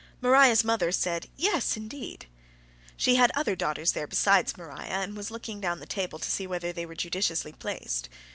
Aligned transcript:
Maria's 0.19 0.63
mother 0.63 0.91
said, 0.91 1.29
"Yes, 1.35 1.77
indeed." 1.77 2.25
She 2.97 3.17
had 3.17 3.29
other 3.35 3.55
daughters 3.55 3.91
there 3.91 4.07
besides 4.07 4.57
Maria, 4.57 4.85
and 4.87 5.15
was 5.15 5.29
looking 5.29 5.61
down 5.61 5.79
the 5.79 5.85
table 5.85 6.17
to 6.17 6.31
see 6.31 6.47
whether 6.47 6.73
they 6.73 6.87
were 6.87 6.95
judiciously 6.95 7.51
placed. 7.51 8.09